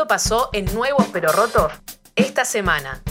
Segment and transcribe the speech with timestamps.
[0.00, 1.70] Esto pasó en Nuevos Pero Rotos
[2.16, 3.02] esta semana.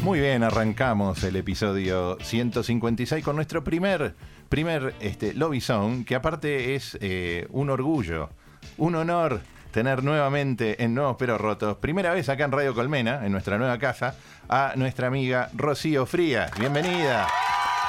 [0.00, 4.16] Muy bien, arrancamos el episodio 156 con nuestro primer,
[4.48, 8.30] primer este, Lobby Zone, que aparte es eh, un orgullo,
[8.76, 9.40] un honor
[9.70, 13.78] tener nuevamente en Nuevos Pero Rotos, primera vez acá en Radio Colmena, en nuestra nueva
[13.78, 14.16] casa,
[14.48, 16.50] a nuestra amiga Rocío Frías.
[16.58, 17.28] Bienvenida.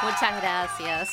[0.04, 1.09] Muchas gracias.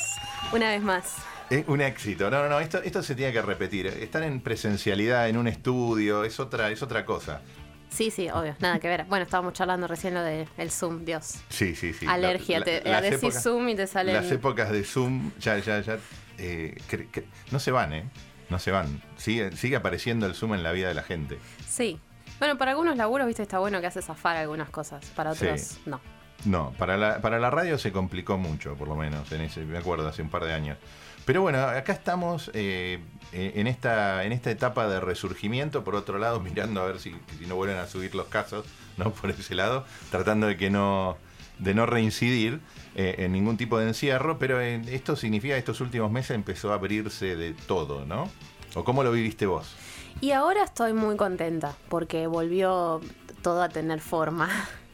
[0.52, 1.36] Una vez más.
[1.50, 2.28] Es un éxito.
[2.30, 3.86] No, no, no, esto, esto se tiene que repetir.
[3.86, 7.41] Estar en presencialidad, en un estudio, es otra, es otra cosa.
[7.88, 9.04] Sí, sí, obvio, nada que ver.
[9.04, 11.37] Bueno, estábamos charlando recién lo del Zoom, Dios.
[11.48, 12.04] Sí, sí, sí.
[12.06, 14.12] Alergia, te decís épocas- Zoom y te sale.
[14.12, 15.98] Las épocas de Zoom ya, ya, ya
[16.38, 18.10] eh, cre- no se van, ¿eh?
[18.51, 19.01] No se van.
[19.16, 21.38] Sigue, sigue apareciendo el Zoom en la vida de la gente.
[21.66, 21.98] Sí.
[22.40, 25.06] Bueno, para algunos laburos, viste, está bueno que hace zafar algunas cosas.
[25.15, 25.78] Para otros, Sí.
[25.87, 26.01] no.
[26.46, 29.78] No, para la, para la radio se complicó mucho, por lo menos, en ese, me
[29.78, 30.78] acuerdo, hace un par de años.
[31.24, 33.00] Pero bueno, acá estamos eh,
[33.32, 37.15] eh, en, esta, en esta etapa de resurgimiento, por otro lado, mirando a ver si,
[37.46, 38.65] no vuelven a subir los casos,
[38.96, 39.10] ¿no?
[39.12, 41.18] Por ese lado, tratando de que no
[41.59, 42.60] de no reincidir
[42.95, 46.74] eh, en ningún tipo de encierro, pero eh, esto significa estos últimos meses empezó a
[46.74, 48.30] abrirse de todo, ¿no?
[48.74, 49.74] ¿O cómo lo viviste vos?
[50.21, 53.01] Y ahora estoy muy contenta porque volvió
[53.43, 54.49] todo a tener forma.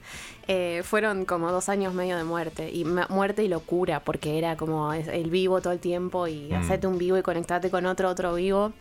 [0.49, 4.93] Eh, fueron como dos años medio de muerte y muerte y locura porque era como
[4.93, 6.55] el vivo todo el tiempo y Mm.
[6.55, 8.73] hacerte un vivo y conectarte con otro otro vivo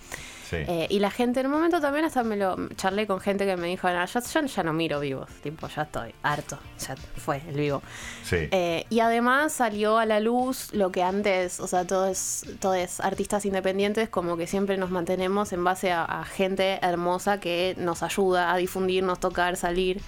[0.50, 0.58] Sí.
[0.68, 3.56] Eh, y la gente en un momento también hasta me lo charlé con gente que
[3.56, 7.42] me dijo "No, yo, yo ya no miro vivos tipo ya estoy harto ya fue
[7.48, 7.82] el vivo
[8.26, 8.50] sí.
[8.52, 13.46] eh, y además salió a la luz lo que antes, o sea, todos, todos artistas
[13.46, 18.52] independientes, como que siempre nos mantenemos en base a, a gente hermosa que nos ayuda
[18.52, 20.02] a difundirnos, tocar, salir,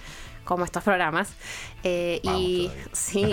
[0.44, 1.32] como estos programas.
[1.82, 3.30] Eh, Vamos y sí,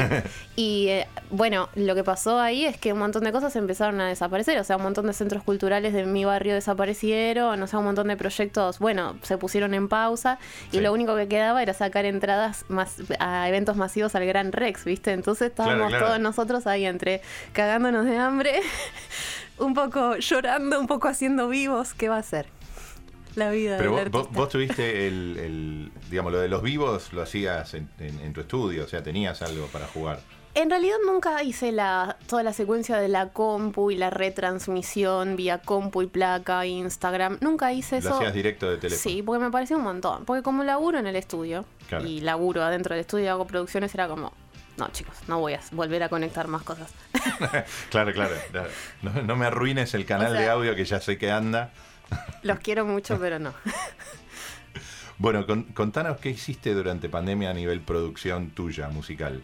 [0.56, 4.08] y eh, bueno, lo que pasó ahí es que un montón de cosas empezaron a
[4.08, 7.86] desaparecer, o sea, un montón de centros culturales de mi barrio desaparecieron, o sea, un
[7.86, 10.38] montón de proyectos, bueno, se pusieron en pausa
[10.72, 10.82] y Sí.
[10.82, 15.12] lo único que quedaba era sacar entradas más a eventos masivos al Gran Rex, ¿viste?
[15.12, 16.06] Entonces estábamos Claro, claro.
[16.08, 17.22] todos nosotros ahí entre
[17.54, 18.62] cagándonos de hambre,
[19.58, 22.48] un poco llorando, un poco haciendo vivos, ¿qué va a ser?
[23.36, 27.22] La vida Pero del vos, vos, tuviste el, el- digamos, lo de los vivos lo
[27.22, 30.20] hacías en, en- en tu estudio, o sea, tenías algo para jugar.
[30.54, 35.60] En realidad nunca hice la, toda la secuencia de la compu y la retransmisión vía
[35.60, 37.38] compu y placa, Instagram.
[37.40, 38.16] Nunca hice Lo eso.
[38.18, 39.02] hacías directo de teléfono.
[39.02, 40.26] Sí, porque me parecía un montón.
[40.26, 42.06] Porque como laburo en el estudio Claro.
[42.06, 44.34] y laburo adentro del estudio y hago producciones, era como,
[44.78, 46.92] no chicos, no voy a volver a conectar más cosas.
[47.90, 48.36] claro, claro.
[48.52, 48.70] claro.
[49.04, 51.72] No, no me arruines el canal O sea- de audio que ya sé que anda.
[52.44, 53.54] Los quiero mucho, pero no.
[55.18, 59.44] Bueno, con- contanos qué hiciste durante pandemia a nivel producción tuya, musical.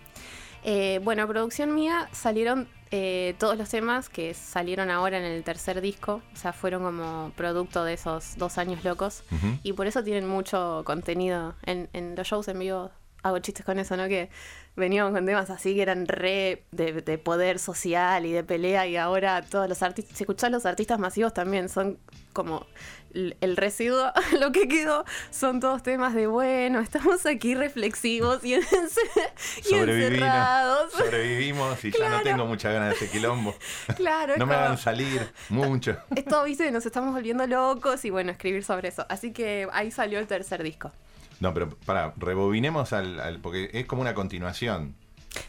[0.63, 5.79] Eh, bueno, producción mía salieron eh, todos los temas que salieron ahora en el tercer
[5.81, 9.23] disco, o sea, fueron como producto de esos dos años locos
[9.63, 12.89] y por eso tienen mucho contenido en, en los shows en vivo.
[13.23, 14.07] Hago chistes con eso, ¿no?
[14.07, 14.29] Que
[14.77, 18.95] veníamos con temas así que eran re de, de poder social y de pelea y
[18.95, 21.97] ahora todos los artistas, si escuchás los artistas masivos también son
[22.31, 22.65] como
[23.13, 28.53] el residuo, lo que quedó son todos temas de bueno, estamos aquí reflexivos y,
[29.73, 30.91] encerrados.
[30.93, 32.23] sobrevivimos y ya no Claro.
[32.23, 33.55] tengo muchas ganas de ese quilombo.
[33.95, 35.97] Claro, No me como- hagan salir mucho.
[36.15, 39.05] es todo, viste, nos estamos volviendo locos y bueno, escribir sobre eso.
[39.09, 40.91] Así que ahí salió el tercer disco.
[41.39, 44.95] No, pero para, rebobinemos al, al- porque es como una continuación.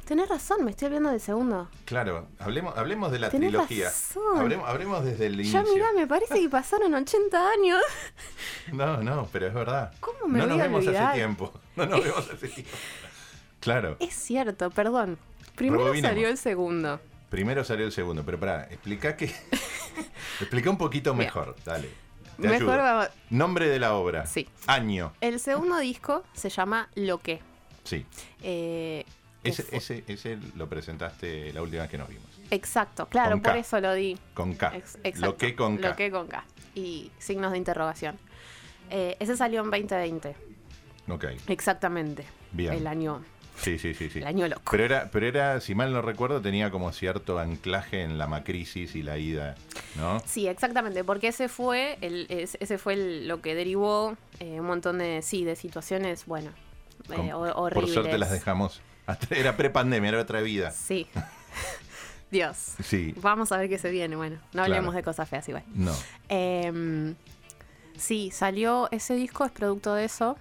[0.04, 1.68] Tenés razón, me estoy olvidando del segundo.
[1.86, 3.86] Claro, hablemos, hablemos de la Tenés trilogía.
[3.86, 4.38] razón.
[4.38, 5.74] Hablemos, hablemos desde el Ya inicio.
[5.74, 7.80] mirá, me parece que pasaron 80 años.
[8.72, 9.94] No, no, pero es verdad.
[10.00, 11.04] ¿Cómo me no nos vemos olvidar?
[11.10, 11.52] hace tiempo.
[11.76, 12.70] No nos vemos hace tiempo.
[13.60, 13.96] Claro.
[14.00, 15.16] Es cierto, perdón.
[15.54, 17.00] Primero salió el segundo.
[17.30, 19.26] Primero salió el segundo, pero pará, explica que.
[20.40, 21.26] explica un poquito Bien.
[21.26, 21.88] mejor, dale.
[22.40, 22.82] Te Mejor ayudo.
[22.84, 24.26] vamos- Nombre de la obra.
[24.26, 24.48] Sí.
[24.66, 25.12] Año.
[25.20, 27.40] El segundo disco se llama Lo que.
[27.84, 28.06] Sí.
[28.42, 29.04] Eh,
[29.42, 32.24] que Ese, fue- ese, ese lo presentaste la última vez que nos vimos.
[32.50, 34.18] Exacto, claro, Con por eso lo di.
[34.34, 34.72] Con K.
[34.76, 35.26] Ex- exacto.
[35.26, 35.88] Lo que con K.
[35.88, 36.44] Lo que con K.
[36.74, 38.16] Y signos de interrogación.
[38.90, 40.34] Eh, ese salió en 2020,
[41.08, 41.24] Ok.
[41.48, 42.24] exactamente.
[42.52, 42.72] Bien.
[42.72, 43.22] El año,
[43.60, 44.20] Sí, sí, sí, sí.
[44.20, 44.62] el año loco.
[44.70, 48.94] Pero era, pero era, si mal no recuerdo, tenía como cierto anclaje en la macrisis
[48.94, 49.56] y la ida,
[49.96, 50.20] ¿no?
[50.26, 54.98] Sí, exactamente, porque ese fue el, ese fue el- lo que derivó eh, un montón
[54.98, 56.50] de sí de situaciones, bueno,
[57.10, 57.94] eh, Con- hor- por horribles.
[57.94, 58.80] suerte las dejamos.
[59.30, 60.70] Era prepandemia, era otra vida.
[60.70, 61.06] Sí.
[62.30, 62.74] Dios.
[62.84, 63.14] Sí.
[63.22, 64.14] Vamos a ver qué se viene.
[64.16, 64.74] Bueno, no Claro.
[64.74, 65.64] hablemos de cosas feas igual.
[65.74, 65.94] No.
[66.28, 67.14] Em,
[67.96, 70.36] sí, salió ese disco, es producto de eso.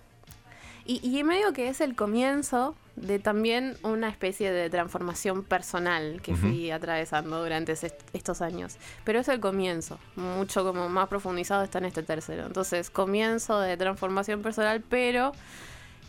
[0.86, 6.35] Y, y medio que es el comienzo de también una especie de transformación personal que
[6.35, 7.73] fui atravesando durante
[8.13, 8.77] estos años.
[9.03, 12.47] Pero es el comienzo, mucho como más profundizado está en este tercero.
[12.47, 15.31] Entonces, comienzo de transformación personal, pero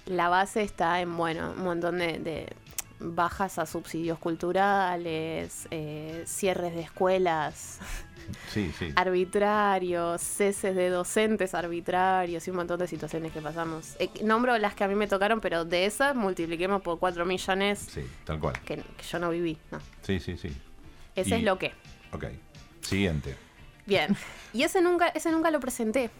[0.07, 2.51] la base está en, bueno, un montón de,
[3.01, 7.81] bajas a subsidios culturales, eh, cierres de escuelas
[8.49, 8.93] sí, sí.
[8.97, 13.97] arbitrarios, ceses de docentes arbitrarios y un montón de situaciones que pasamos.
[13.99, 17.79] Eh, nombro las que a mí me tocaron, pero de esas multipliquemos por 4 millones.
[17.79, 18.55] Sí, tal cual.
[18.65, 19.81] Que, yo no viví, ¿no?
[20.03, 20.51] Sí, sí, sí.
[21.15, 21.73] Ese es lo que.
[22.13, 22.25] Ok.
[22.81, 23.37] Siguiente.
[23.87, 24.17] Bien.
[24.53, 26.11] Y ese nunca, ese nunca lo presenté.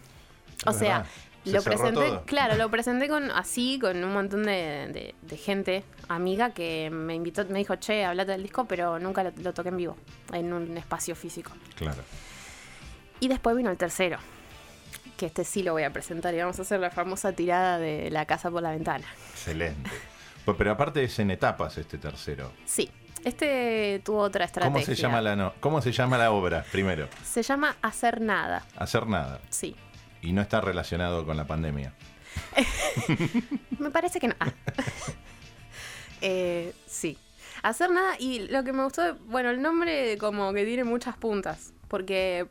[0.65, 1.05] O sea,
[1.45, 7.15] lo presenté, claro, lo presenté con así, con un montón de, gente, amiga, que me
[7.15, 9.97] invitó, me dijo, che, hablate del disco, pero nunca lo, toqué en vivo,
[10.33, 11.51] en un espacio físico.
[11.75, 12.01] Claro.
[13.19, 14.17] Y después vino el tercero,
[15.17, 18.09] que este sí lo voy a presentar y vamos a hacer la famosa tirada de
[18.11, 19.05] la casa por la ventana.
[19.31, 19.89] Excelente.
[20.45, 22.53] Pues, pero aparte es en etapas este tercero.
[22.65, 22.89] Sí.
[23.23, 24.73] Este tuvo otra estrategia.
[24.73, 27.07] ¿Cómo se llama la, no, ¿cómo se llama la obra primero?
[27.23, 28.65] Se llama Hacer Nada.
[28.77, 29.41] Hacer Nada.
[29.49, 29.75] Sí.
[30.21, 31.93] Y no está relacionado con la pandemia.
[33.79, 34.35] me parece que no.
[34.39, 34.51] Ah.
[36.21, 37.17] Eh, sí.
[37.63, 38.17] Hacer nada.
[38.19, 41.71] Y lo que me gustó, bueno, el nombre como que tiene muchas puntas.
[41.87, 42.45] Porque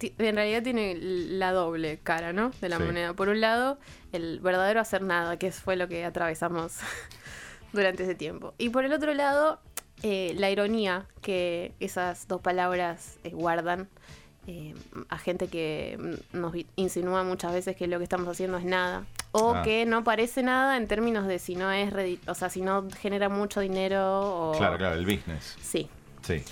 [0.00, 2.50] en realidad tiene la doble cara, ¿no?
[2.60, 3.14] De la moneda.
[3.14, 3.78] Por un lado,
[4.12, 6.74] el verdadero hacer nada, que fue lo que atravesamos
[7.72, 8.54] durante ese tiempo.
[8.58, 9.60] Y por el otro lado,
[10.02, 13.88] eh, la ironía que esas dos palabras eh, guardan
[14.48, 14.74] eh,
[15.08, 15.98] a gente que
[16.32, 19.04] nos insinúa muchas veces que lo que estamos haciendo es nada.
[19.32, 19.62] O ah.
[19.62, 21.92] que no parece nada en términos de si no es
[22.26, 24.52] o sea, si no genera mucho dinero o...
[24.56, 25.56] Claro, claro, el business.
[25.60, 25.88] Sí.
[26.22, 26.42] Sí.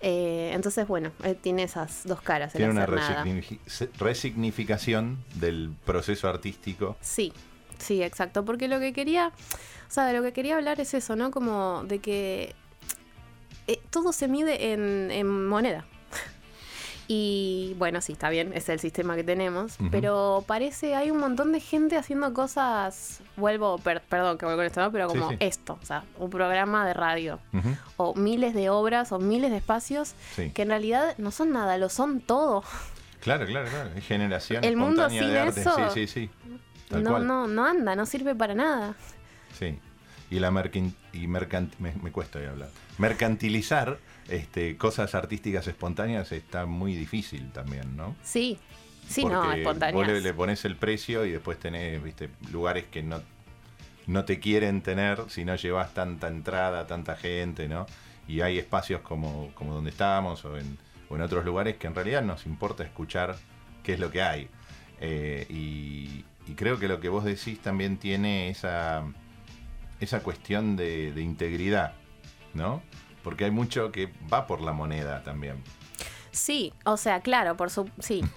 [0.00, 2.52] Eh, entonces, bueno, eh, tiene esas dos caras.
[2.54, 2.86] Tiene una
[3.98, 6.96] resignificación del proceso artístico.
[7.00, 7.34] Sí,
[7.78, 8.46] sí, exacto.
[8.46, 11.30] Porque lo que quería, o sea, de lo que quería hablar es eso, ¿no?
[11.30, 12.54] Como de que
[13.90, 15.84] todo se mide en, en moneda.
[17.08, 19.76] Y bueno, sí, está bien, es el sistema que tenemos.
[19.90, 23.20] Pero parece, hay un montón de gente haciendo cosas.
[23.36, 24.90] Vuelvo, perdón que vuelvo con esto, ¿no?
[24.90, 27.38] Pero como esto, o sea, un programa de radio.
[27.96, 30.14] O miles de obras o miles de espacios
[30.54, 32.64] que en realidad no son nada, lo son todo.
[33.20, 33.90] Claro, claro, claro.
[34.02, 34.64] Generación.
[34.64, 35.76] El mundo sin eso.
[35.90, 36.30] Sí, sí, sí.
[36.90, 38.94] no, no, no anda, no sirve para nada.
[39.58, 39.78] Sí.
[40.30, 40.48] Y la
[41.12, 41.40] y me,
[42.02, 42.68] me cuesta hablar.
[42.98, 48.16] Mercantilizar este, cosas artísticas espontáneas está muy difícil también, ¿no?
[48.22, 48.58] Sí,
[49.08, 49.94] sí, no, espontáneas.
[49.94, 53.22] Vos le, pones el precio y después tenés, viste, lugares que no,
[54.06, 57.86] no te quieren tener si no llevas tanta entrada, tanta gente, ¿no?
[58.26, 60.76] Y hay espacios como, como donde estábamos o en,
[61.08, 63.36] o en otros lugares que en realidad nos importa escuchar
[63.84, 64.48] qué es lo que hay.
[65.00, 66.24] Eh, y,
[66.54, 69.04] creo que lo que vos decís también tiene esa,
[70.00, 71.94] esa cuestión de, de integridad,
[72.54, 72.82] ¿no?
[73.22, 75.62] Porque hay mucho que va por la moneda también.
[76.30, 77.88] Sí, o sea, claro, por su...
[77.98, 78.22] Sí.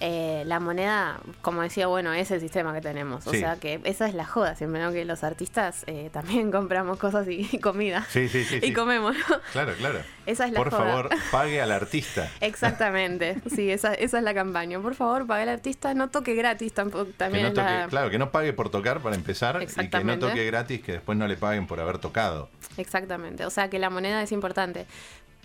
[0.00, 3.26] Eh, la moneda, como decía, bueno, es el sistema que tenemos.
[3.26, 4.92] O sea que esa es la joda, siempre, ¿no?
[4.92, 8.06] Que los artistas eh, también compramos cosas y, comida.
[8.08, 8.60] Sí, sí, sí.
[8.62, 9.40] Y comemos, ¿no?
[9.52, 10.00] Claro, claro.
[10.26, 12.30] Esa es la Por favor, pague al artista.
[12.40, 13.38] Exactamente.
[13.52, 14.78] Sí, esa, esa es la campaña.
[14.78, 17.10] Por favor, pague al artista, no toque gratis tampoco.
[17.16, 20.92] También Claro, que no pague por tocar para empezar y que no toque gratis, que
[20.92, 22.50] después no le paguen por haber tocado.
[22.76, 23.44] Exactamente.
[23.46, 24.86] O sea que la moneda es importante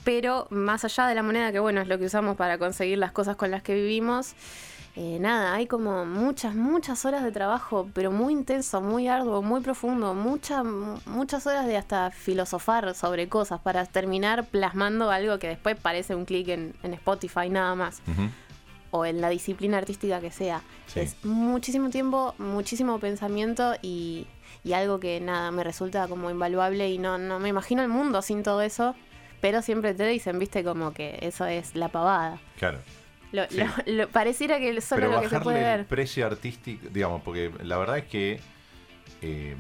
[0.04, 3.12] pero más allá de la moneda, que bueno, es lo que usamos para conseguir las
[3.12, 4.36] cosas con las que vivimos,
[4.96, 9.62] eh, nada, hay como muchas, muchas horas de trabajo, pero muy intenso, muy arduo, muy
[9.62, 15.76] profundo, muchas, muchas horas de hasta filosofar sobre cosas para terminar plasmando algo que después
[15.82, 18.04] parece un clic en, Spotify nada más.
[18.92, 20.62] O en la disciplina artística que sea.
[20.94, 24.28] Es muchísimo tiempo, muchísimo pensamiento y,
[24.64, 28.22] y algo que nada, me resulta como invaluable y no, no me imagino el mundo
[28.22, 28.94] sin todo eso,
[29.44, 32.40] pero siempre te dicen, viste, como que eso es la pavada.
[32.58, 32.80] Claro.
[33.34, 35.82] Lo, pareciera que solo lo que se puede ver.
[35.82, 38.40] el precio artístico, digamos, porque la verdad es que
[39.22, 39.58] eh,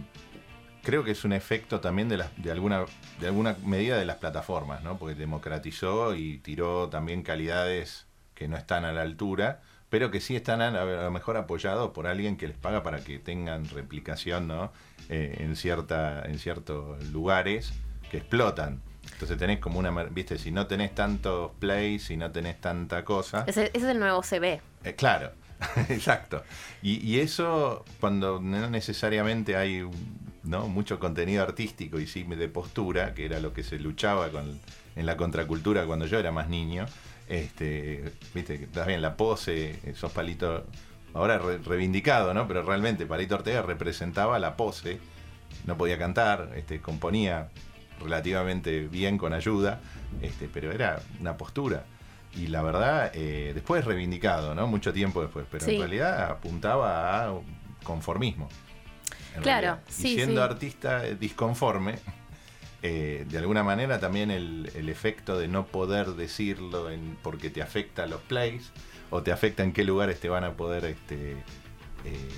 [0.83, 2.85] creo que es un efecto también de, de, alguna,
[3.19, 4.97] de alguna medida de las plataformas, ¿no?
[4.97, 10.37] Porque democratizó y tiró también calidades que no están a la altura, pero que sí
[10.37, 14.71] están a, lo mejor apoyados por alguien que les paga para que tengan replicación, ¿no?
[15.09, 17.73] Eh, en, cierta, en ciertos lugares
[18.09, 18.81] que explotan.
[19.11, 23.43] Entonces tenés como una, viste, si no tenés tantos plays, si no tenés tanta cosa.
[23.47, 24.61] Ese, es el nuevo CB.
[24.83, 25.31] Eh, claro,
[25.89, 26.43] exacto.
[26.81, 29.87] Y, eso cuando no necesariamente hay
[30.43, 30.67] ¿no?
[30.67, 34.59] mucho contenido artístico y sí de postura, que era lo que se luchaba con,
[34.95, 36.85] en la contracultura cuando yo era más niño,
[37.29, 40.63] este, viste, también la pose, esos palitos,
[41.13, 42.47] ahora reivindicado, ¿no?
[42.47, 44.99] Pero realmente Palito Ortega representaba la pose
[45.65, 47.49] no podía cantar, este, componía
[48.03, 49.79] relativamente bien con ayuda,
[50.21, 51.85] este, pero era una postura.
[52.35, 54.65] Y la verdad, eh, después reivindicado, ¿no?
[54.67, 55.75] Mucho tiempo después, pero Sí.
[55.75, 57.33] en realidad apuntaba a
[57.83, 58.49] conformismo.
[59.41, 59.79] Claro, realidad.
[59.87, 60.51] sí, Y siendo sí.
[60.51, 61.95] artista disconforme,
[62.81, 67.61] eh, de alguna manera también el, el efecto de no poder decirlo en, porque te
[67.61, 68.71] afecta a los plays
[69.09, 72.29] o te afecta en qué lugares te van a poder este, eh,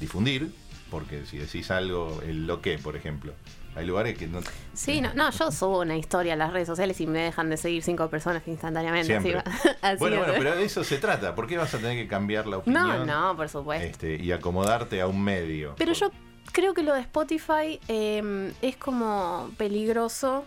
[0.00, 0.52] difundir,
[0.90, 3.32] porque si decís algo, el lo que, por ejemplo,
[3.76, 4.40] hay lugares que no...
[4.72, 7.56] Sí, no, no, yo subo una historia a las redes sociales y me dejan de
[7.56, 9.16] seguir cinco personas instantáneamente.
[9.16, 9.32] Así
[9.82, 10.22] así bueno, es.
[10.22, 11.34] bueno, pero de eso se trata.
[11.34, 13.06] ¿Por qué vas a tener que cambiar la opinión?
[13.06, 13.86] No, no, por supuesto.
[13.86, 15.74] este, y acomodarte a un medio?
[15.76, 16.10] Pero yo
[16.52, 20.44] creo que lo de Spotify eh, es como peligroso,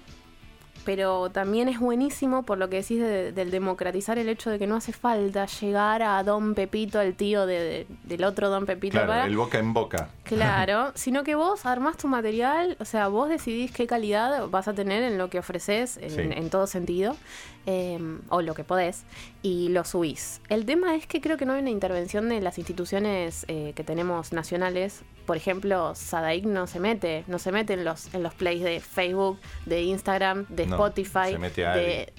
[0.87, 4.67] pero también es buenísimo por lo que decís de- del democratizar el hecho de que
[4.67, 8.93] no hace falta llegar a Don Pepito, el tío de- de- del otro Don Pepito.
[8.93, 10.09] Claro, para- el boca en boca.
[10.23, 14.73] Claro, sino que vos armás tu material, o sea, vos decidís qué calidad vas a
[14.73, 16.21] tener en lo que ofreces, en, Sí.
[16.21, 17.17] en todo sentido,
[17.65, 19.03] eh, o lo que podés,
[19.47, 20.41] y lo subís.
[20.49, 23.83] El tema es que creo que no hay una intervención de las instituciones eh, que
[23.85, 25.03] tenemos nacionales.
[25.25, 28.81] Por ejemplo, Sadaic no se mete, no se mete en los, en los plays de
[28.81, 32.13] Facebook, de Instagram, de No, Spotify, se mete a de,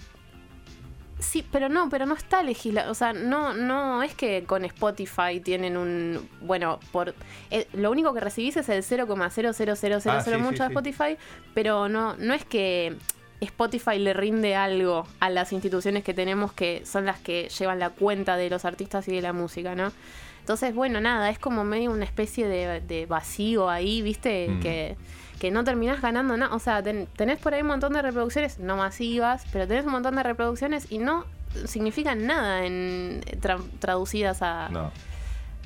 [1.18, 2.92] Sí, pero no, pero no está legislado.
[2.92, 6.28] O sea, no, no es que con Spotify tienen un.
[6.40, 7.14] Bueno, por
[7.50, 10.72] eh, lo único que recibís es el 0,00000 Ah, sí, mucho sí, de sí.
[10.72, 11.18] Spotify,
[11.54, 12.96] pero no, no es que
[13.40, 17.90] Spotify le rinde algo a las instituciones que tenemos que son las que llevan la
[17.90, 19.92] cuenta de los artistas y de la música, ¿no?
[20.40, 24.48] Entonces, bueno, nada, es como medio una especie de, de vacío ahí, ¿viste?
[24.48, 24.60] Mm.
[24.60, 24.96] Que,
[25.38, 26.54] que no terminás ganando nada.
[26.54, 29.92] O sea, ten- tenés por ahí un montón de reproducciones, no masivas, pero tenés un
[29.92, 31.26] montón de reproducciones y no
[31.66, 34.90] significan nada en tra- traducidas a, No,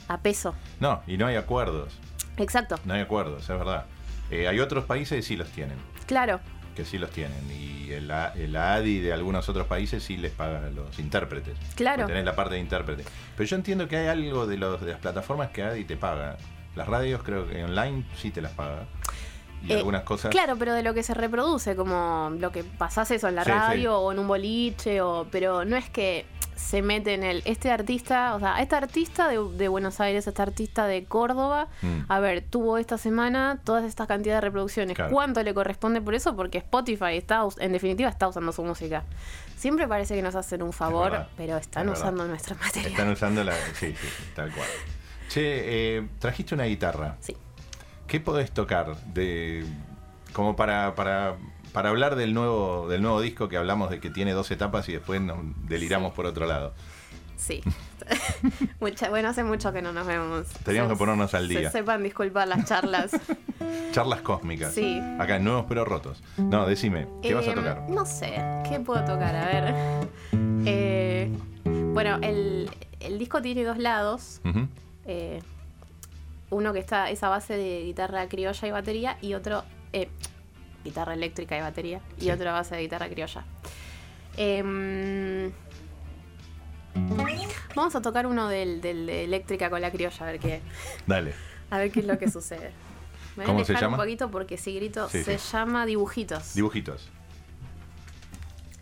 [0.08, 0.54] a peso.
[0.80, 1.96] no, y no hay acuerdos.
[2.36, 3.86] Exacto, No hay acuerdos, es verdad.
[4.30, 5.76] Eh, hay otros países que sí los tienen,
[6.06, 6.40] claro.
[6.74, 7.38] Que sí los tienen.
[7.50, 11.56] Y el, el ADI de algunos otros países sí les paga a los intérpretes.
[11.74, 12.06] Claro.
[12.06, 13.04] Tenés la parte de intérprete.
[13.36, 16.36] Pero yo entiendo que hay algo de, los, de las plataformas que ADI te paga.
[16.74, 18.84] Las radios creo que online sí te las paga.
[19.64, 20.30] Y Eh, algunas cosas...
[20.30, 23.50] Claro, pero de lo que se reproduce, como lo que pasás eso en la Sí,
[23.50, 24.04] radio sí.
[24.06, 26.24] o en un boliche, o, pero no es que
[26.62, 30.40] se mete en el, este artista, o sea, este artista de, de Buenos Aires, este
[30.42, 32.04] artista de Córdoba, Mm.
[32.08, 34.94] a ver, tuvo esta semana todas estas cantidades de reproducciones.
[34.96, 35.10] Claro.
[35.12, 36.36] ¿Cuánto le corresponde por eso?
[36.36, 39.04] Porque Spotify está, en definitiva, está usando su música.
[39.56, 42.88] Siempre parece que nos hacen un favor, pero están es usando nuestra materia.
[42.90, 43.54] Están usando la...
[43.74, 44.68] Sí, sí, sí, tal cual.
[45.28, 47.16] Che, eh, trajiste una guitarra.
[47.20, 47.36] Sí.
[48.06, 49.64] ¿Qué podés tocar de
[50.32, 51.36] como para, para,
[51.72, 54.92] para hablar del nuevo del nuevo disco que hablamos de que tiene dos etapas y
[54.92, 55.38] después nos
[55.68, 56.72] deliramos por otro lado?
[57.36, 57.62] Sí.
[58.80, 60.46] Mucha- bueno, hace mucho que no nos vemos.
[60.64, 61.70] Teníamos Se- que ponernos al se día.
[61.70, 63.12] sepan disculpar las charlas.
[63.92, 64.72] Charlas cósmicas.
[64.74, 65.00] Sí.
[65.20, 66.22] Acá Nuevos pero Rotos.
[66.36, 67.88] No, decime, ¿qué vas a Em, tocar?
[67.90, 68.34] No sé,
[68.68, 69.34] ¿qué puedo tocar?
[69.36, 69.74] A ver.
[70.66, 71.30] Eh,
[71.92, 74.40] bueno, el, el disco tiene dos lados.
[75.06, 75.40] Eh,
[76.50, 79.62] uno que está esa base de guitarra criolla y batería y otro
[79.92, 80.08] eh,
[80.84, 83.44] guitarra eléctrica y batería y otra base de guitarra criolla.
[84.36, 85.50] Em,
[87.74, 90.60] vamos a tocar uno del, del de eléctrica con la criolla a ver qué
[91.06, 91.34] Dale.
[91.70, 92.70] a ver qué es lo que sucede.
[93.36, 93.96] Me voy a ¿Cómo se llama?
[93.96, 95.50] un poquito porque si grito Sí, se sí.
[95.52, 96.54] llama dibujitos.
[96.54, 97.08] Dibujitos.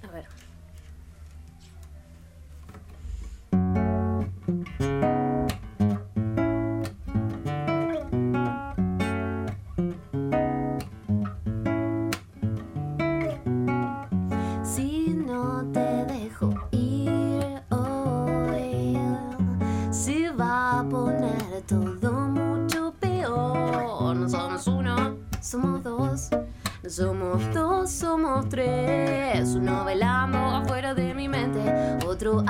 [0.02, 0.26] a ver.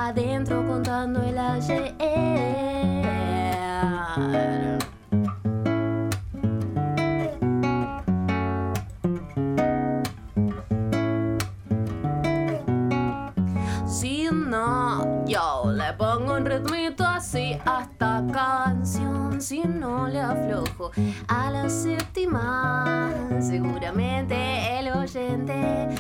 [0.09, 0.30] Otro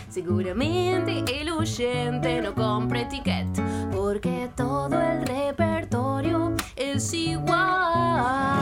[0.08, 3.46] seguramente el oyente no compre ticket.
[3.92, 8.59] Porque todo el repertorio es igual.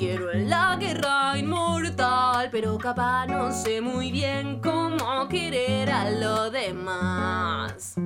[0.00, 6.50] Quiero en la guerra inmortal, pero capaz no sé muy bien cómo querer a lo
[6.50, 7.96] demás.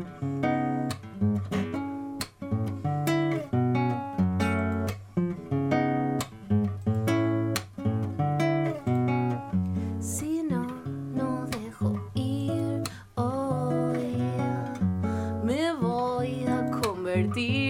[17.34, 17.63] Si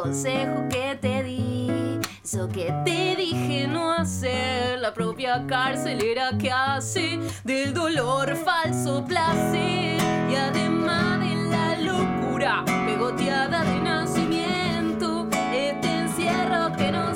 [0.00, 4.78] Esos consejos que te di, eso que te dije no hacer.
[4.78, 9.98] La propia carcelera que hace del dolor falso placer.
[10.30, 17.09] Y además de la locura pegoteada de nacimiento, este encierro que no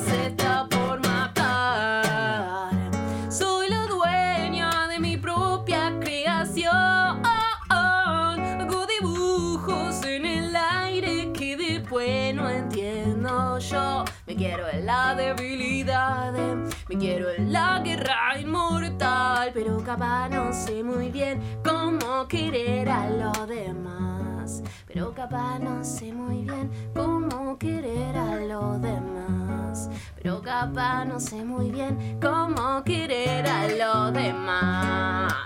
[17.83, 24.63] guerra inmortal, pero capaz no sé muy bien cómo querer a lo demás.
[24.87, 29.91] Pero capaz no sé muy bien cómo querer a lo demás.
[30.17, 35.44] Pero capaz no sé muy bien cómo querer a lo demás.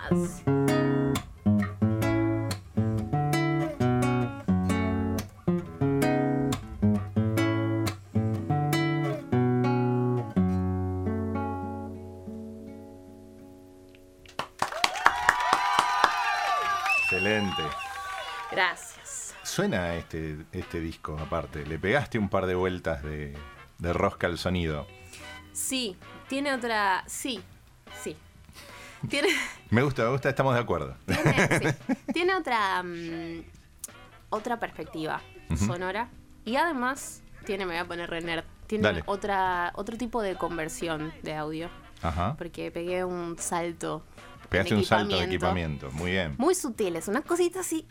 [19.68, 21.66] Suena este, este disco, aparte.
[21.66, 23.36] Le pegaste un par de vueltas de,
[23.76, 24.86] de rosca al sonido.
[25.52, 25.94] Sí,
[26.26, 27.04] tiene otra.
[27.06, 27.42] Sí,
[28.02, 28.16] sí.
[29.10, 29.28] Tiene,
[29.70, 30.96] Me gusta, me gusta, estamos de acuerdo.
[31.04, 31.94] tiene, sí.
[32.14, 32.82] Tiene otra.
[32.82, 33.42] mm,
[34.30, 35.20] otra perspectiva
[35.54, 36.08] sonora.
[36.46, 39.02] Y además, tiene, me voy a poner re nerd, Tiene Dale.
[39.04, 41.68] otra, otro tipo de conversión de audio.
[42.00, 42.36] Ajá.
[42.38, 44.02] Porque pegué un salto.
[44.48, 45.90] Pegaste un salto de equipamiento.
[45.92, 46.34] Muy bien.
[46.38, 47.86] Muy sutiles, una cosita así.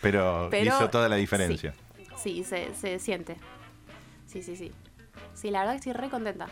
[0.00, 1.74] Pero, Pero hizo toda la diferencia.
[2.16, 3.36] Sí, se, se siente.
[4.26, 4.72] Sí, sí, sí.
[5.34, 6.46] Sí, la verdad que estoy re contenta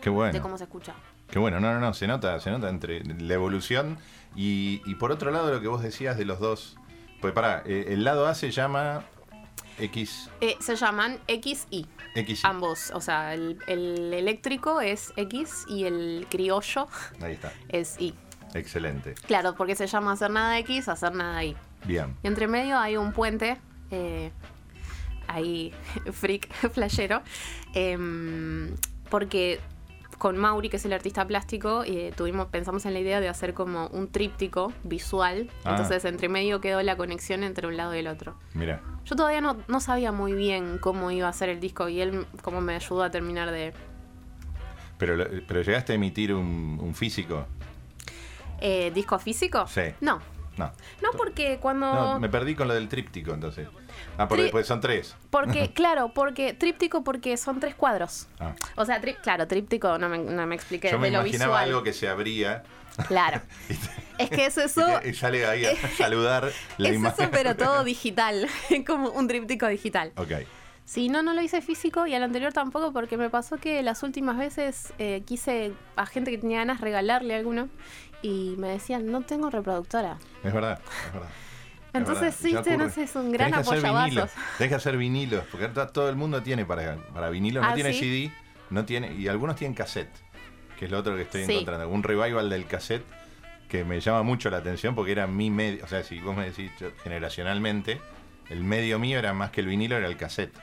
[0.00, 0.42] Qué de bueno.
[0.42, 0.94] cómo se escucha.
[1.30, 1.60] Qué bueno.
[1.60, 1.92] No, no, no.
[1.94, 3.98] Se nota, se nota entre la evolución
[4.34, 6.76] y, y por otro lado lo que vos decías de los dos.
[7.20, 9.04] Pues pará, eh, el lado A se llama
[9.78, 10.30] X.
[10.40, 12.44] Eh, se llaman X y X.
[12.44, 12.90] ambos.
[12.94, 16.88] O sea, el, el eléctrico es X y el criollo
[17.20, 17.52] Ahí está.
[17.68, 18.14] es Y.
[18.54, 19.14] Excelente.
[19.26, 21.56] Claro, porque se llama hacer nada X, hacer nada Y.
[21.84, 22.16] Bien.
[22.22, 23.58] Y entre medio hay un puente,
[23.90, 24.30] eh,
[25.26, 25.72] ahí,
[26.12, 27.22] freak, flashero,
[27.74, 28.74] em,
[29.10, 29.60] porque
[30.18, 33.54] con Mauri, que es el artista plástico, eh, tuvimos, pensamos en la idea de hacer
[33.54, 35.48] como un tríptico visual.
[35.64, 35.70] Ah.
[35.70, 38.34] Entonces, entre medio quedó la conexión entre un lado y el otro.
[38.54, 38.82] Mira.
[39.04, 42.26] Yo todavía no, no sabía muy bien cómo iba a ser el disco y él
[42.42, 43.72] como me ayudó a terminar de...
[44.98, 47.46] Pero, pero llegaste a emitir un, un físico.
[48.60, 49.66] Eh, ¿Disco físico?
[49.68, 49.82] Sí.
[50.00, 50.20] No.
[50.58, 50.72] No.
[51.02, 51.92] No, porque cuando...
[51.92, 53.68] No, me perdí con lo del tríptico entonces.
[54.16, 55.14] Ah, porque Tri- son tres.
[55.30, 58.26] Porque, claro, porque tríptico porque son tres cuadros.
[58.40, 58.54] Ah.
[58.76, 60.90] O sea, tri- claro, tríptico no me, no me expliqué.
[60.90, 61.64] Yo me de lo imaginaba visual.
[61.68, 62.62] algo que se abría
[63.06, 63.40] Claro.
[63.68, 64.84] te- Es que es eso.
[65.04, 67.24] y sale ahí a saludar la es imagen.
[67.26, 68.48] eso, pero todo digital.
[68.86, 70.12] como un tríptico digital.
[70.16, 70.32] Ok.
[70.84, 74.02] Sí, no, no lo hice físico y al anterior tampoco porque me pasó que las
[74.02, 77.68] últimas veces eh, quise a gente que tenía ganas regalarle alguno
[78.22, 80.18] y me decían, no tengo reproductora.
[80.42, 81.28] Es verdad, es verdad.
[81.94, 86.08] Entonces, Es sí, sé, es un gran Tenés vinilos, Tenés que hacer vinilos, porque todo
[86.10, 88.00] el mundo tiene para, para vinilo, no Ah, tiene ¿sí?
[88.00, 88.32] CD,
[88.70, 90.10] no tiene, y algunos tienen cassette,
[90.78, 91.52] que es lo otro que estoy Sí.
[91.52, 91.88] encontrando.
[91.88, 93.04] Un revival del cassette
[93.68, 96.44] que me llama mucho la atención porque era mi medio, o sea, si vos me
[96.44, 98.00] decís yo, generacionalmente,
[98.50, 100.54] el medio mío era más que el vinilo, era el cassette.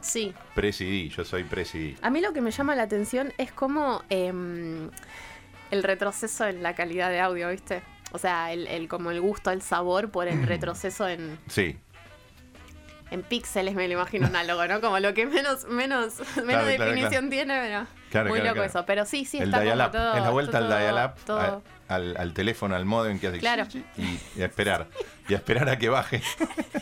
[0.00, 0.32] Sí.
[0.54, 1.96] Pre-CD, yo soy pre-CD.
[2.00, 4.88] A mí lo que me llama la atención es como em,
[5.70, 7.82] el retroceso en la calidad de audio, ¿viste?
[8.12, 11.78] O sea, el, el- como el gusto, el sabor por el retroceso en, Sí,
[13.10, 14.80] en píxeles, me lo imagino análogo, ¿no?
[14.80, 17.28] Como lo que menos, menos, menos claro, definición claro.
[17.30, 18.70] tiene, pero Claro, muy claro, loco claro.
[18.80, 18.86] eso.
[18.86, 20.14] Pero sí, sí, el está como todo...
[20.14, 23.64] es la vuelta al dial-up, al, al teléfono, al modo en que hace Claro.
[23.96, 24.88] y, y a esperar,
[25.28, 26.20] y a esperar a que baje.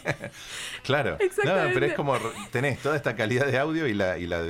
[0.85, 1.75] claro, no, Exactamente.
[1.75, 2.17] pero es como
[2.51, 4.43] tenés toda esta calidad de audio y la, y la-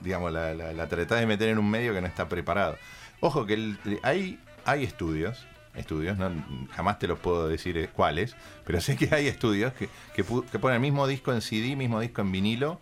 [0.00, 2.78] digamos, la, la, la tratás de meter en un medio que no está preparado.
[3.20, 6.30] Ojo que el- hay, hay estudios, estudios, no,
[6.72, 10.76] jamás te los puedo decir eh, cuáles, pero sé que hay estudios que, que ponen
[10.76, 12.80] el mismo disco en CD, mismo disco en vinilo,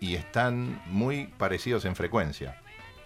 [0.00, 2.58] y están muy parecidos en frecuencia.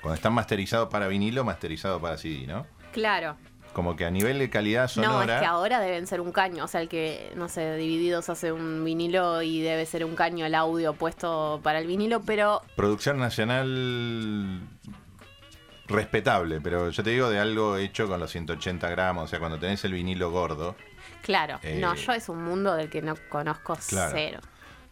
[0.02, 2.66] Cuando están masterizados para vinilo, masterizado para CD, ¿no?
[2.92, 3.36] Claro.
[3.74, 5.26] como que a nivel de calidad sonora.
[5.26, 6.64] No, es que ahora deben ser un caño.
[6.64, 10.46] O sea, el que, no sé, divididos hace un vinilo y debe ser un caño
[10.46, 12.62] el audio puesto para el vinilo, pero.
[12.74, 14.60] Producción nacional
[15.88, 19.58] respetable, pero yo te digo de algo hecho con los 180 gramos, o sea, cuando
[19.58, 20.76] tenés el vinilo gordo.
[21.22, 24.12] Claro, Eh, no, yo es un mundo del que no conozco Claro.
[24.14, 24.40] cero.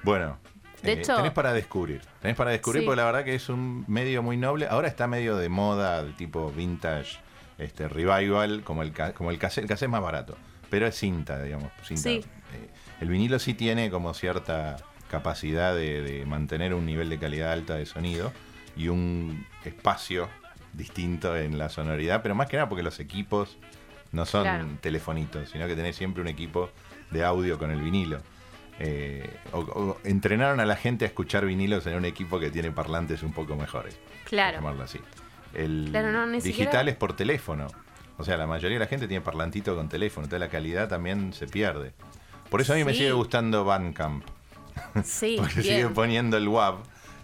[0.02, 0.38] Bueno,
[0.82, 2.02] De eh, hecho- tenés para descubrir.
[2.20, 2.86] Tenés para descubrir Sí.
[2.86, 4.66] porque la verdad que es un medio muy noble.
[4.68, 7.18] Ahora está medio de moda, de tipo vintage,
[7.58, 9.64] este revival, como el, como el cassette.
[9.64, 10.36] El cassette es más barato,
[10.70, 11.70] pero es cinta, digamos.
[11.84, 12.02] Cinta.
[12.02, 12.16] Sí.
[12.52, 12.68] Eh,
[13.00, 14.76] el vinilo sí tiene como cierta
[15.10, 18.32] capacidad de, de mantener un nivel de calidad alta de sonido
[18.76, 20.28] y un espacio
[20.76, 23.56] distinto en la sonoridad, pero más que nada porque los equipos
[24.12, 24.66] no son Claro.
[24.80, 26.70] telefonitos, sino que tenés siempre un equipo
[27.10, 28.20] de audio con el vinilo.
[28.80, 32.72] Eh, o, o entrenaron a la gente a escuchar vinilos en un equipo que tiene
[32.72, 33.96] parlantes un poco mejores.
[34.24, 34.56] Claro.
[34.58, 34.98] llamarlo así.
[35.52, 37.68] El Claro, no, digital siquiera- es por teléfono.
[38.16, 41.32] O sea, la mayoría de la gente tiene parlantito con teléfono, entonces la calidad también
[41.32, 41.92] se pierde.
[42.50, 44.24] Por eso a mí me sigue gustando Bandcamp,
[45.04, 46.76] Sí, porque sigue poniendo el WAV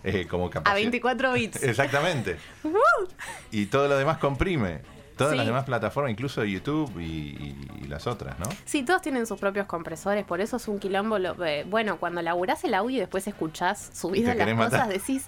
[0.05, 0.77] eh, como A capacidad.
[0.77, 1.63] 24 bits.
[1.63, 2.37] Exactamente.
[3.51, 4.81] y todo lo demás comprime.
[5.25, 8.47] Todas las demás plataformas, incluso YouTube y, y- y las otras, ¿no?
[8.65, 11.19] Sí, todos tienen sus propios compresores, por eso es un quilombo.
[11.19, 15.27] lo- eh, bueno, cuando laburás el audio y después escuchás subidas te las cosas, decís,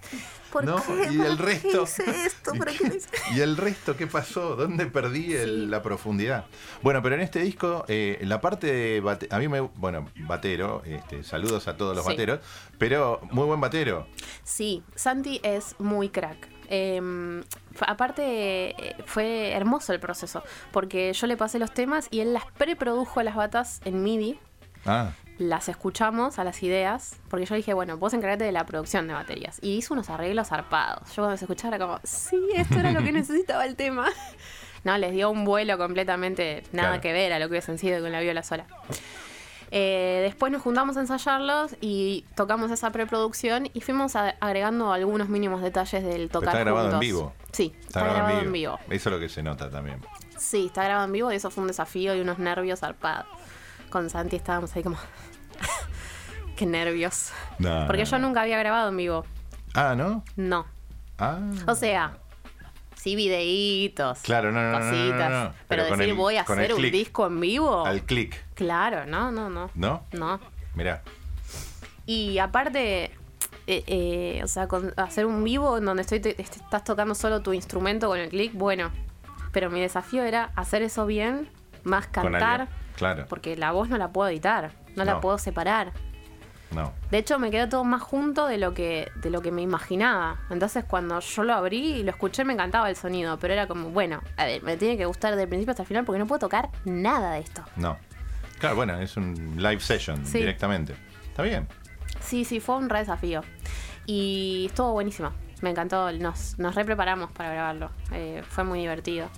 [0.53, 1.09] ¿por No, qué?
[1.13, 1.83] y ¿Por el qué resto.
[1.85, 2.55] hice esto?
[2.55, 3.01] ¿Y, ¿Por qué-
[3.35, 4.57] y el resto qué pasó?
[4.57, 5.67] ¿Dónde perdí el- Sí.
[5.67, 6.45] la profundidad?
[6.83, 10.83] Bueno, pero en este disco, eh, la parte de bate- a mí me, bueno, batero,
[10.85, 12.11] este, saludos a todos los Sí.
[12.13, 12.41] bateros,
[12.79, 14.07] pero muy buen batero.
[14.45, 16.49] Sí, Santi es muy crack.
[16.75, 17.43] Eh,
[17.75, 22.33] fue- aparte, eh, fue hermoso el proceso, porque yo le pasé los temas y él
[22.33, 24.39] las preprodujo a las batas en MIDI.
[24.87, 29.07] Ah, Las escuchamos a las ideas, porque yo dije, bueno, vos encargate de la producción
[29.09, 29.59] de baterías.
[29.63, 31.09] Y hizo unos arreglos zarpados.
[31.15, 34.09] Yo cuando se escuchaba era como, sí, esto era lo que necesitaba el tema.
[34.85, 37.03] No, les dio un vuelo completamente nada Claro.
[37.03, 38.67] que ver a lo que hubiesen sido con la viola sola.
[39.75, 45.31] Eh, después nos juntamos a ensayarlos y tocamos esa preproducción y fuimos a- agregando algunos
[45.31, 47.01] mínimos detalles del tocar está grabado en juntos.
[47.01, 47.33] vivo.
[47.53, 48.79] Sí, está, grabado en vivo.
[48.91, 49.99] Eso es lo que se nota también.
[50.37, 53.27] Sí, está grabado en vivo y eso fue un desafío y unos nervios zarpados.
[53.89, 54.99] Con Santi estábamos ahí como...
[56.57, 57.31] Qué nervios.
[57.59, 59.25] No, Porque no, yo nunca había grabado en vivo.
[59.75, 60.23] Ah, ¿no?
[60.37, 60.67] No.
[61.19, 61.39] Ah.
[61.67, 62.19] O sea,
[63.03, 65.31] sí videitos, Claro, no, no, no, no, cositas.
[65.31, 65.53] no, no.
[65.69, 66.93] Pero, decir el- voy a hacer un click.
[66.93, 67.85] disco en vivo.
[67.85, 69.71] Al clic, Claro, no, no, no.
[69.75, 70.05] ¿no?
[70.13, 70.41] No.
[70.75, 71.03] Mirá.
[72.07, 73.05] Y aparte,
[73.67, 77.15] eh, eh, o sea, con hacer un vivo en donde estoy te- te- estás tocando
[77.15, 78.91] solo tu instrumento con el click, bueno.
[79.53, 81.49] Pero mi desafío era hacer eso bien,
[81.85, 82.69] más cantar.
[82.97, 83.27] Claro.
[83.29, 85.93] porque la voz no la puedo editar, no, la puedo separar.
[86.75, 86.93] No.
[87.11, 90.41] De hecho, me quedó todo más junto de lo que de lo que me imaginaba.
[90.51, 93.39] Entonces, cuando yo lo abrí y lo escuché, me encantaba el sonido.
[93.39, 96.05] Pero era como, bueno, a ver, me tiene que gustar del principio hasta el final
[96.05, 97.63] porque no puedo tocar nada de esto.
[97.77, 97.97] No.
[98.59, 100.39] Claro, bueno, es un live session Sí.
[100.39, 100.95] directamente.
[101.29, 101.67] Está bien.
[102.21, 103.43] Sí, sí, fue un re desafío.
[104.07, 105.31] Y estuvo buenísimo.
[105.63, 107.91] Me encantó, nos, nos re preparamos para grabarlo.
[108.13, 109.29] Eh, fue muy divertido.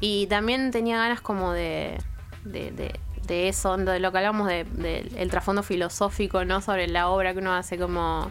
[0.00, 1.98] Y también tenía ganas como de,
[2.44, 6.60] de, de, de eso, de lo que hablamos del de, el trasfondo filosófico, ¿no?
[6.60, 8.30] Sobre la obra que uno hace como...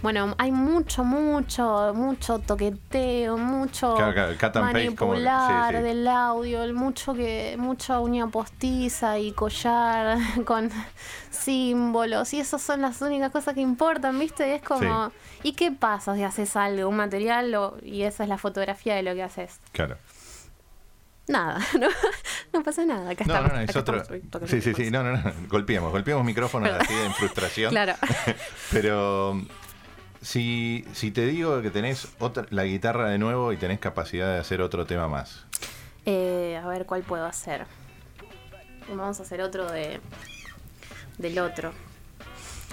[0.00, 5.82] Bueno, hay mucho, mucho, mucho toqueteo, mucho Claro, claro, paste como- sí, manipular sí.
[5.82, 10.70] del audio, el mucho que, mucha uña postiza y collar con
[11.30, 14.48] símbolos, y esas son las únicas cosas que importan, ¿viste?
[14.48, 15.10] Y es como,
[15.42, 19.02] ¿y qué pasa si haces algo, un material, o- y esa es la fotografía de
[19.02, 19.58] lo que haces?
[19.72, 19.96] Claro.
[21.28, 21.88] Nada, no,
[22.52, 23.10] no pasa nada.
[23.10, 23.96] Acá No, estamos, no, no, es otro.
[24.14, 25.32] estamos, Sí, sí, sí, no, no, no.
[25.48, 27.70] Golpeemos, golpeemos micrófonos así en frustración.
[27.78, 27.94] Claro.
[28.72, 29.40] Pero
[30.22, 34.38] si, si te digo que tenés otra, la guitarra de nuevo y tenés capacidad de
[34.40, 35.44] hacer otro tema más.
[36.06, 37.66] Eh, a ver, ¿cuál puedo hacer?
[38.88, 40.00] Vamos a hacer otro de
[41.18, 41.72] del otro.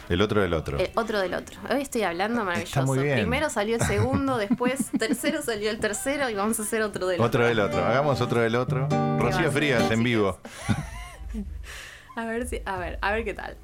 [0.10, 0.80] El otro del otro.
[0.80, 1.60] Eh, otro del otro.
[1.70, 2.84] Hoy estoy hablando maravilloso.
[2.84, 3.20] muy bien.
[3.20, 7.16] Primero salió el segundo, después tercero salió el tercero y vamos a hacer otro del
[7.20, 7.26] otro.
[7.28, 7.84] Otro del otro.
[7.84, 8.88] Hagamos otro del otro.
[9.20, 9.52] Rocío?
[9.52, 10.40] Frías en vivo.
[12.18, 13.58] A ver si, a ver, a ver qué tal.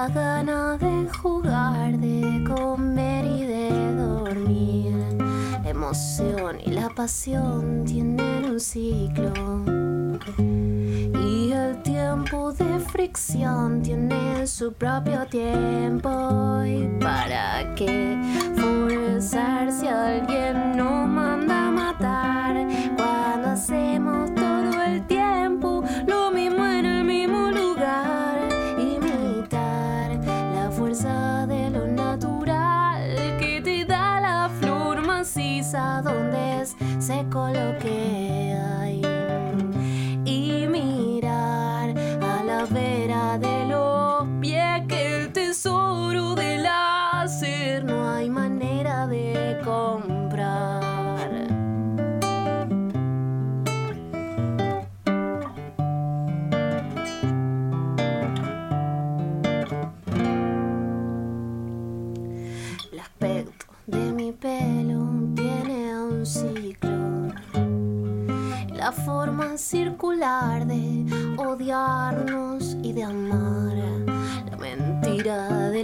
[0.00, 4.94] Y la gana de jugar, de comer y de dormir.
[5.62, 9.32] La emoción y la pasión tienen un ciclo
[11.22, 16.62] y el tiempo de fricción tiene su propio tiempo.
[16.64, 18.16] ¿Y para qué
[18.56, 20.59] forzar si alguien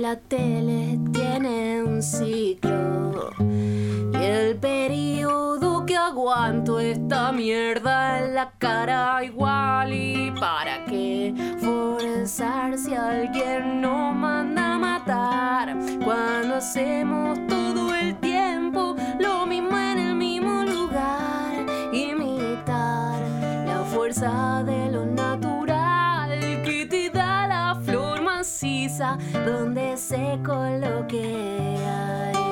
[0.07, 3.33] la tele tiene un ciclo.
[3.41, 9.93] Y el periodo que aguanto esta mierda en la cara igual.
[9.93, 15.77] ¿Y para qué forzar si alguien no manda a matar?
[16.05, 21.67] Cuando hacemos todo el tiempo lo mismo en el mismo lugar.
[21.93, 23.23] Imitar
[23.67, 26.31] la fuerza de lo natural
[26.65, 32.46] que te da la flor maciza donde se coloque hay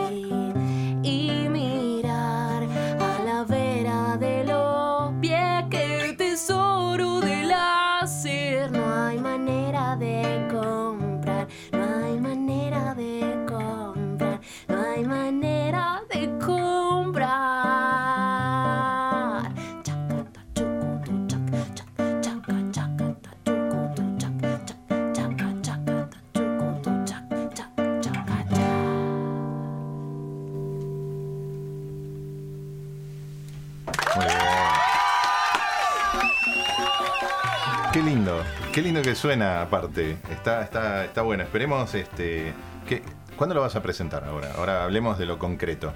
[38.75, 40.19] qué lindo que suena aparte.
[40.31, 41.43] Está, está, está bueno.
[41.45, 42.53] Esperemos este.
[42.89, 43.03] que-
[43.37, 44.53] ¿Cuándo lo vas a presentar ahora?
[44.57, 45.93] Ahora hablemos de lo concreto.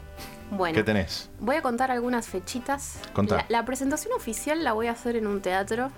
[0.50, 1.30] Bueno, ¿Qué tenés?
[1.38, 3.00] voy a contar algunas fechitas.
[3.12, 3.36] Contá.
[3.36, 5.90] La, la presentación oficial la voy a hacer en un teatro.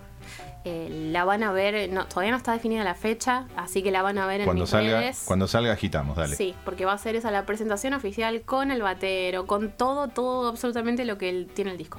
[0.66, 4.02] Eh, la van a ver, no, todavía no está definida la fecha, así que la
[4.02, 5.22] van a ver en Cuando mis salga, redes.
[5.24, 6.36] cuando salga agitamos, dale.
[6.36, 10.50] Sí, porque va a ser esa la presentación oficial con el batero, con todo, todo,
[10.50, 11.98] absolutamente lo que tiene el disco.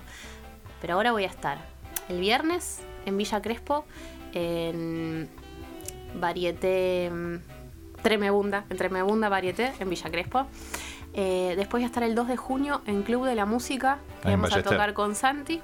[0.79, 1.57] Pero ahora voy a estar
[2.09, 3.85] el viernes en Villa Crespo,
[4.33, 5.29] en
[6.15, 7.35] Varieté mm,
[8.01, 10.47] Tremebunda, en Tremebunda Varieté, en Villa Crespo.
[11.13, 14.29] Eh, después voy a estar el 2 de junio en Club de la Música, que
[14.29, 15.61] vamos a tocar con Santi.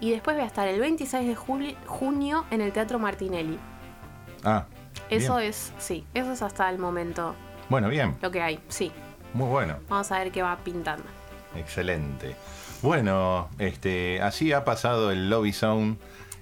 [0.00, 1.34] Y después voy a estar el 26 de
[1.86, 3.58] junio en el Teatro Martinelli.
[4.42, 4.66] Ah,
[5.08, 5.48] Eso bien.
[5.50, 7.34] es, sí, eso es hasta el momento
[7.70, 8.92] Bueno, bien, lo que hay, sí.
[9.32, 9.78] muy bueno.
[9.88, 11.04] Vamos a ver qué va pintando.
[11.56, 12.34] Excelente.
[12.82, 15.96] Bueno, este, así ha pasado el Lobby Sound.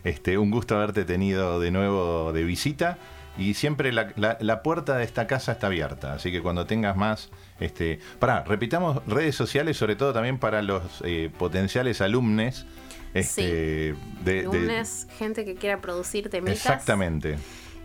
[0.04, 2.98] Este, un gusto haberte tenido de nuevo de visita.
[3.38, 6.12] Y siempre la, la- la puerta de esta casa está abierta.
[6.14, 7.30] Así que cuando tengas más.
[7.60, 12.66] Este, pará, repitamos redes sociales, sobre todo también para los eh, potenciales alumnos.
[13.14, 16.56] Este, de- de- Lunes, gente que quiera producir temitas.
[16.56, 17.38] exactamente.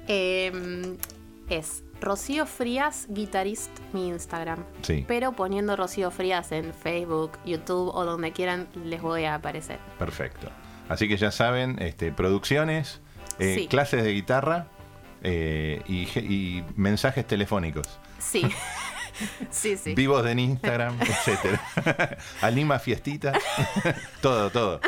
[0.08, 0.98] Eh,
[1.50, 4.64] es Rocío Frías, guitarist, mi Instagram.
[4.82, 9.80] Sí, Pero poniendo Rocío Frías en Facebook, YouTube o donde quieran, les voy a aparecer.
[9.98, 10.50] perfecto.
[10.90, 13.02] Así que ya saben, este, producciones,
[13.40, 13.68] eh, Sí.
[13.68, 14.68] clases de guitarra
[15.24, 17.88] eh, y, mensajes telefónicos.
[18.20, 18.44] Sí.
[19.50, 19.96] sí, sí.
[19.96, 21.62] Vivos en Instagram, etcétera.
[22.42, 23.38] Anima fiestitas.
[24.22, 24.80] todo, todo.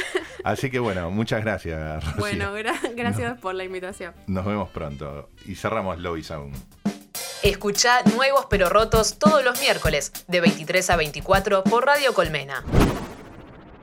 [0.43, 2.19] Así que bueno, muchas gracias, Rocío.
[2.19, 4.13] Bueno, gra- gracias por la invitación.
[4.27, 5.29] Nos vemos pronto.
[5.45, 6.55] Y cerramos Lobby Sound.
[7.43, 12.63] Escucha Nuevos pero Rotos todos los miércoles de 23 a 24 por Radio Colmena.